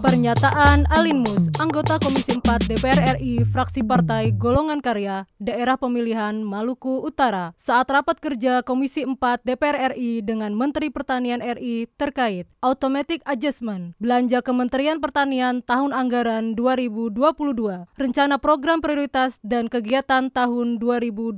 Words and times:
Pernyataan 0.00 0.88
Alin 0.96 1.20
Mus, 1.20 1.52
anggota 1.60 2.00
Komisi 2.00 2.32
4 2.32 2.72
DPR 2.72 3.20
RI, 3.20 3.44
fraksi 3.44 3.84
Partai 3.84 4.32
Golongan 4.32 4.80
Karya, 4.80 5.28
Daerah 5.36 5.76
Pemilihan 5.76 6.40
Maluku 6.40 7.04
Utara, 7.04 7.52
saat 7.60 7.84
rapat 7.92 8.16
kerja 8.16 8.64
Komisi 8.64 9.04
4 9.04 9.44
DPR 9.44 9.92
RI 9.92 10.24
dengan 10.24 10.56
Menteri 10.56 10.88
Pertanian 10.88 11.44
RI 11.44 11.84
terkait 12.00 12.48
Automatic 12.64 13.20
Adjustment 13.28 13.92
Belanja 14.00 14.40
Kementerian 14.40 15.04
Pertanian 15.04 15.60
tahun 15.60 15.92
anggaran 15.92 16.56
2022, 16.56 17.20
Rencana 17.92 18.40
Program 18.40 18.80
Prioritas 18.80 19.36
dan 19.44 19.68
Kegiatan 19.68 20.32
tahun 20.32 20.80
2022, 20.80 21.36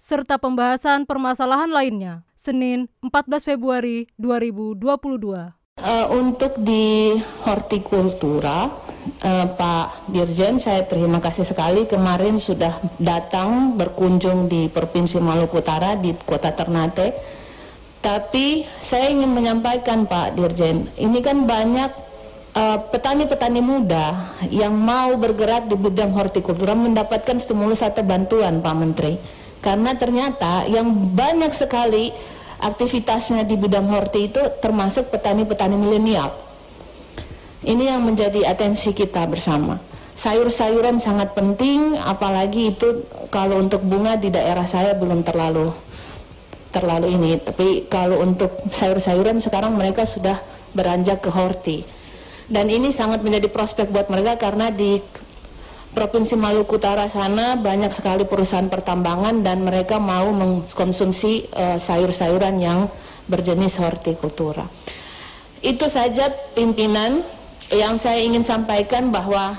serta 0.00 0.40
pembahasan 0.40 1.04
permasalahan 1.04 1.68
lainnya, 1.68 2.24
Senin 2.40 2.88
14 3.04 3.44
Februari 3.44 4.08
2022. 4.16 5.65
Uh, 5.76 6.08
untuk 6.08 6.56
di 6.56 7.12
hortikultura, 7.44 8.72
uh, 9.20 9.46
Pak 9.60 10.08
Dirjen, 10.08 10.56
saya 10.56 10.88
terima 10.88 11.20
kasih 11.20 11.44
sekali 11.44 11.84
kemarin 11.84 12.40
sudah 12.40 12.80
datang 12.96 13.76
berkunjung 13.76 14.48
di 14.48 14.72
Provinsi 14.72 15.20
Maluku 15.20 15.60
Utara 15.60 15.92
di 15.92 16.16
Kota 16.16 16.56
Ternate. 16.56 17.12
Tapi 18.00 18.64
saya 18.80 19.12
ingin 19.12 19.36
menyampaikan 19.36 20.08
Pak 20.08 20.40
Dirjen, 20.40 20.88
ini 20.96 21.20
kan 21.20 21.44
banyak 21.44 21.92
uh, 22.56 22.80
petani-petani 22.88 23.60
uh, 23.60 23.68
muda 23.68 24.32
yang 24.48 24.72
mau 24.72 25.12
bergerak 25.20 25.68
di 25.68 25.76
bidang 25.76 26.16
hortikultura 26.16 26.72
mendapatkan 26.72 27.36
stimulus 27.36 27.84
atau 27.84 28.00
bantuan 28.00 28.64
Pak 28.64 28.74
Menteri. 28.80 29.20
Karena 29.60 29.92
ternyata 29.92 30.64
yang 30.72 30.88
banyak 31.12 31.52
sekali 31.52 32.16
aktivitasnya 32.66 33.46
di 33.46 33.54
bidang 33.54 33.86
horti 33.86 34.26
itu 34.30 34.42
termasuk 34.58 35.14
petani-petani 35.14 35.78
milenial. 35.78 36.34
Ini 37.66 37.94
yang 37.94 38.02
menjadi 38.02 38.46
atensi 38.46 38.94
kita 38.94 39.26
bersama. 39.26 39.78
Sayur-sayuran 40.16 40.96
sangat 40.96 41.36
penting, 41.36 41.98
apalagi 41.98 42.72
itu 42.72 43.04
kalau 43.28 43.60
untuk 43.60 43.84
bunga 43.84 44.16
di 44.16 44.32
daerah 44.32 44.64
saya 44.64 44.96
belum 44.96 45.20
terlalu 45.26 45.74
terlalu 46.72 47.16
ini. 47.16 47.32
Tapi 47.40 47.88
kalau 47.88 48.20
untuk 48.20 48.52
sayur-sayuran 48.68 49.40
sekarang 49.40 49.76
mereka 49.76 50.04
sudah 50.04 50.40
beranjak 50.76 51.24
ke 51.24 51.30
horti. 51.32 51.78
Dan 52.46 52.70
ini 52.70 52.94
sangat 52.94 53.26
menjadi 53.26 53.50
prospek 53.50 53.90
buat 53.90 54.06
mereka 54.06 54.38
karena 54.38 54.70
di 54.70 55.02
Provinsi 55.96 56.36
Maluku 56.36 56.76
Utara 56.76 57.08
sana 57.08 57.56
banyak 57.56 57.88
sekali 57.88 58.28
perusahaan 58.28 58.68
pertambangan 58.68 59.40
dan 59.40 59.64
mereka 59.64 59.96
mau 59.96 60.28
mengkonsumsi 60.28 61.48
uh, 61.56 61.80
sayur-sayuran 61.80 62.60
yang 62.60 62.92
berjenis 63.24 63.80
hortikultura. 63.80 64.68
Itu 65.64 65.88
saja 65.88 66.28
pimpinan 66.52 67.24
yang 67.72 67.96
saya 67.96 68.20
ingin 68.20 68.44
sampaikan 68.44 69.08
bahwa 69.08 69.56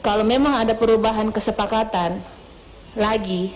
kalau 0.00 0.24
memang 0.24 0.56
ada 0.56 0.72
perubahan 0.72 1.28
kesepakatan 1.28 2.24
lagi 2.96 3.52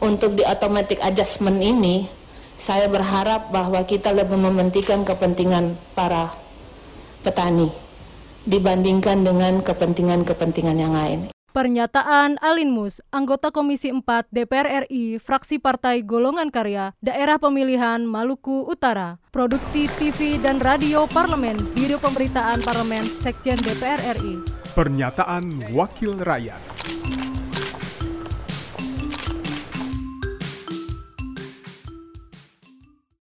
untuk 0.00 0.40
di 0.40 0.48
automatic 0.48 0.96
adjustment 1.04 1.60
ini, 1.60 2.08
saya 2.56 2.88
berharap 2.88 3.52
bahwa 3.52 3.84
kita 3.84 4.16
lebih 4.16 4.40
mementingkan 4.40 5.04
kepentingan 5.04 5.76
para 5.92 6.32
petani 7.20 7.91
dibandingkan 8.46 9.22
dengan 9.22 9.60
kepentingan-kepentingan 9.62 10.78
yang 10.78 10.94
lain. 10.94 11.32
Pernyataan 11.52 12.40
Alin 12.40 12.72
Mus, 12.72 13.04
anggota 13.12 13.52
Komisi 13.52 13.92
4 13.92 14.32
DPR 14.32 14.88
RI, 14.88 15.20
fraksi 15.20 15.60
Partai 15.60 16.00
Golongan 16.00 16.48
Karya, 16.48 16.96
Daerah 17.04 17.36
Pemilihan 17.36 18.08
Maluku 18.08 18.64
Utara, 18.64 19.20
Produksi 19.28 19.84
TV 20.00 20.40
dan 20.40 20.64
Radio 20.64 21.04
Parlemen, 21.12 21.60
Biro 21.76 22.00
Pemberitaan 22.00 22.64
Parlemen, 22.64 23.04
Sekjen 23.04 23.60
DPR 23.60 24.00
RI. 24.16 24.40
Pernyataan 24.72 25.76
Wakil 25.76 26.16
Rakyat. 26.24 26.60